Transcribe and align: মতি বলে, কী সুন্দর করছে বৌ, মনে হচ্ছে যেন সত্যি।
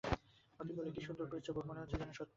মতি 0.59 0.73
বলে, 0.73 0.89
কী 0.91 1.01
সুন্দর 1.01 1.25
করছে 1.25 1.51
বৌ, 1.51 1.61
মনে 1.67 1.79
হচ্ছে 1.79 1.97
যেন 1.97 2.11
সত্যি। 2.11 2.29